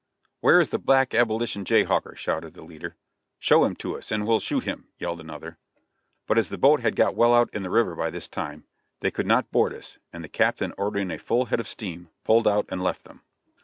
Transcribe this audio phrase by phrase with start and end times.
[0.39, 2.95] "Where is the black abolition jay hawker?" shouted the leader.
[3.37, 5.59] "Show him to us, and we'll shoot him," yelled another.
[6.25, 8.65] But as the boat had got well out in the river by this time,
[9.01, 12.47] they could not board us, and the captain ordering a full head of steam, pulled
[12.47, 13.21] out and left them.